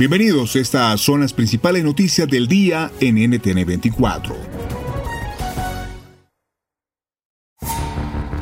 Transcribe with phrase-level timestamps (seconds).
[0.00, 4.34] Bienvenidos, estas son las principales noticias del día en NTN 24.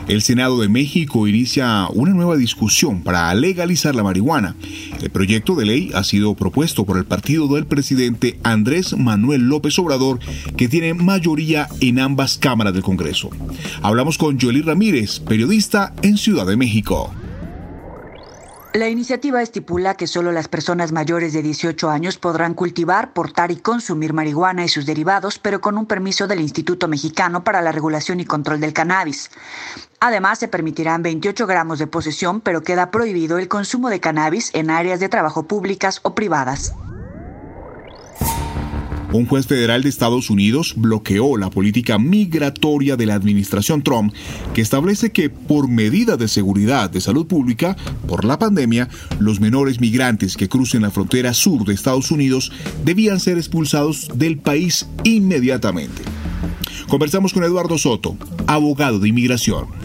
[0.07, 4.55] El Senado de México inicia una nueva discusión para legalizar la marihuana.
[5.03, 9.77] El proyecto de ley ha sido propuesto por el partido del presidente Andrés Manuel López
[9.81, 10.21] Obrador,
[10.57, 13.31] que tiene mayoría en ambas cámaras del Congreso.
[13.83, 17.13] Hablamos con Joely Ramírez, periodista en Ciudad de México.
[18.75, 23.57] La iniciativa estipula que solo las personas mayores de 18 años podrán cultivar, portar y
[23.57, 28.21] consumir marihuana y sus derivados, pero con un permiso del Instituto Mexicano para la Regulación
[28.21, 29.31] y Control del Cannabis.
[30.01, 34.69] Además, se permitirán 28 gramos de posesión, pero queda prohibido el consumo de cannabis en
[34.69, 36.75] áreas de trabajo públicas o privadas.
[39.11, 44.13] Un juez federal de Estados Unidos bloqueó la política migratoria de la administración Trump
[44.53, 47.75] que establece que por medida de seguridad de salud pública
[48.07, 52.53] por la pandemia, los menores migrantes que crucen la frontera sur de Estados Unidos
[52.85, 56.03] debían ser expulsados del país inmediatamente.
[56.89, 58.17] Conversamos con Eduardo Soto,
[58.47, 59.78] abogado de inmigración.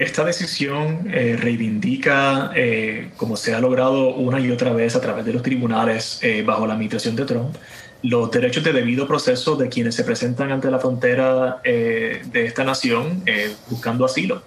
[0.00, 5.26] Esta decisión eh, reivindica, eh, como se ha logrado una y otra vez a través
[5.26, 7.54] de los tribunales eh, bajo la administración de Trump,
[8.02, 13.22] los derechos de debido proceso de quienes se presentan ante la frontera de esta nación
[13.68, 14.42] buscando asilo.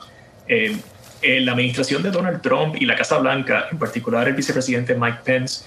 [0.47, 5.65] la administración de Donald Trump y la Casa Blanca, en particular el vicepresidente Mike Pence,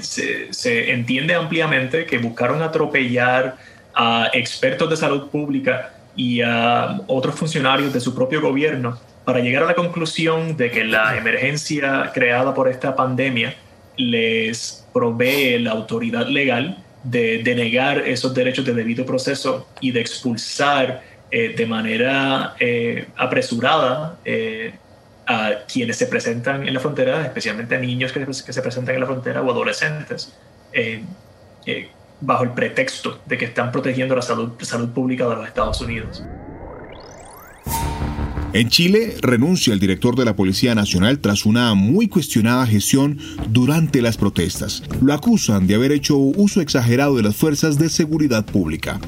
[0.00, 3.56] se, se entiende ampliamente que buscaron atropellar
[3.94, 9.64] a expertos de salud pública y a otros funcionarios de su propio gobierno para llegar
[9.64, 13.54] a la conclusión de que la emergencia creada por esta pandemia
[13.98, 21.02] les provee la autoridad legal de denegar esos derechos de debido proceso y de expulsar
[21.30, 24.72] eh, de manera eh, apresurada eh,
[25.26, 29.06] a quienes se presentan en la frontera, especialmente a niños que, se presentan en la
[29.06, 30.32] frontera o adolescentes,
[32.22, 34.54] bajo el pretexto de que están protegiendo la salud
[34.94, 36.24] pública de los Estados Unidos.
[38.54, 43.18] En Chile renuncia el director de la Policía Nacional tras una muy cuestionada gestión
[43.50, 44.82] durante las protestas.
[45.02, 49.00] Lo acusan de haber hecho uso exagerado de las fuerzas de seguridad pública.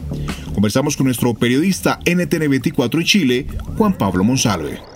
[0.53, 3.47] Conversamos con nuestro periodista NTN24 en Chile,
[3.77, 4.90] Juan Pablo Monsalve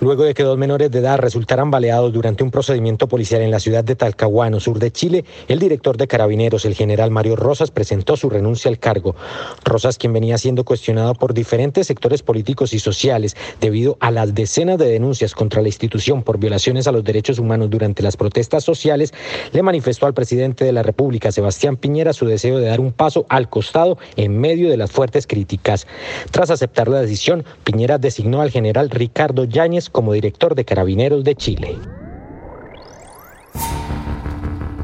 [0.00, 3.60] luego de que dos menores de edad resultaran baleados durante un procedimiento policial en la
[3.60, 8.16] ciudad de Talcahuano, sur de Chile, el director de Carabineros, el general Mario Rosas, presentó
[8.16, 9.16] su renuncia al cargo.
[9.64, 14.78] Rosas, quien venía siendo cuestionado por diferentes sectores políticos y sociales debido a las decenas
[14.78, 19.14] de denuncias contra la institución por violaciones a los derechos humanos durante las protestas sociales,
[19.52, 23.26] le manifestó al presidente de la República, Sebastián Piñera, su deseo de dar un paso
[23.28, 25.86] al costado en medio de las fuertes críticas.
[26.30, 31.34] Tras aceptar la decisión, Piñera designó al general Ricardo Yáñez como director de Carabineros de
[31.34, 31.78] Chile.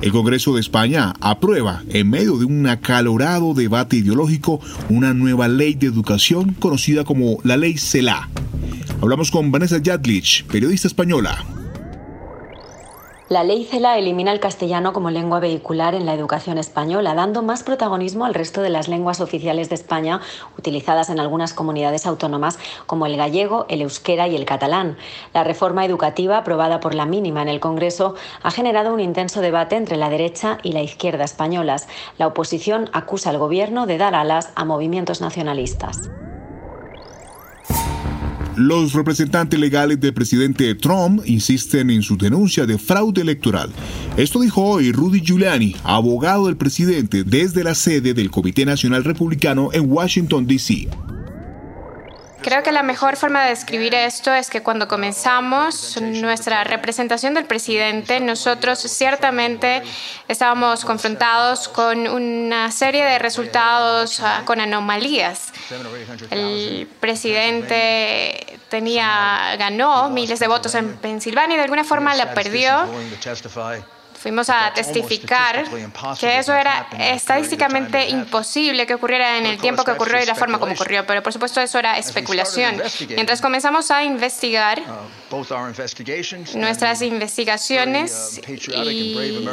[0.03, 5.75] El Congreso de España aprueba, en medio de un acalorado debate ideológico, una nueva ley
[5.75, 8.29] de educación conocida como la Ley CELA.
[9.01, 11.45] Hablamos con Vanessa Jadlich, periodista española.
[13.33, 17.63] La ley CELA elimina el castellano como lengua vehicular en la educación española, dando más
[17.63, 20.21] protagonismo al resto de las lenguas oficiales de España
[20.59, 24.99] utilizadas en algunas comunidades autónomas como el gallego, el euskera y el catalán.
[25.33, 29.77] La reforma educativa aprobada por la mínima en el Congreso ha generado un intenso debate
[29.77, 31.89] entre la derecha y la izquierda españolas.
[32.19, 36.11] La oposición acusa al gobierno de dar alas a movimientos nacionalistas.
[38.57, 43.71] Los representantes legales del presidente Trump insisten en su denuncia de fraude electoral.
[44.19, 49.71] Esto dijo hoy Rudy Giuliani, abogado del presidente desde la sede del Comité Nacional Republicano
[49.73, 50.89] en Washington, D.C.
[52.43, 57.45] Creo que la mejor forma de describir esto es que cuando comenzamos nuestra representación del
[57.45, 59.83] presidente, nosotros ciertamente
[60.27, 65.53] estábamos confrontados con una serie de resultados ah, con anomalías.
[66.31, 72.89] El presidente tenía, ganó miles de votos en Pensilvania y de alguna forma la perdió
[74.23, 75.65] fuimos a testificar
[76.19, 80.59] que eso era estadísticamente imposible que ocurriera en el tiempo que ocurrió y la forma
[80.59, 82.81] como ocurrió, pero por supuesto eso era especulación.
[83.09, 89.45] Mientras comenzamos a investigar uh, nuestras investigaciones y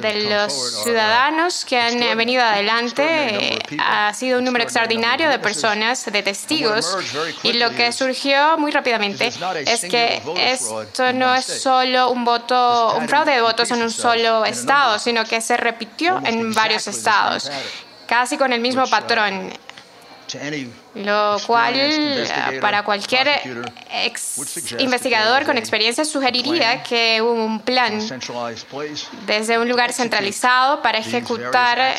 [0.00, 6.22] de los ciudadanos que han venido adelante, ha sido un número extraordinario de personas, de
[6.22, 6.98] testigos,
[7.42, 9.32] y lo que surgió muy rápidamente
[9.64, 14.44] es que esto no es solo un voto, un fraude de votos en un solo
[14.44, 17.50] estado, sino que se repitió en varios estados,
[18.06, 19.52] casi con el mismo patrón
[20.94, 21.74] lo cual
[22.60, 23.28] para cualquier
[24.78, 28.00] investigador con experiencia sugeriría que hubo un plan
[29.26, 31.96] desde un lugar centralizado para ejecutar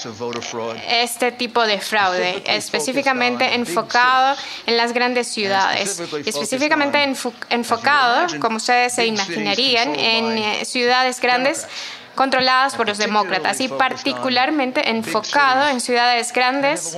[0.87, 4.35] este tipo de fraude, específicamente enfocado
[4.65, 7.03] en las grandes ciudades, específicamente
[7.49, 11.67] enfocado, como ustedes se imaginarían, en eh, ciudades grandes
[12.17, 16.97] controladas por los demócratas y particularmente enfocado en ciudades grandes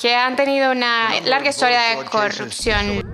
[0.00, 3.13] que han tenido una larga historia de corrupción.